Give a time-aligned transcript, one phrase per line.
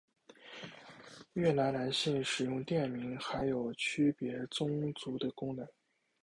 [1.33, 5.63] 越南男性使用垫名还有区别宗族的功能。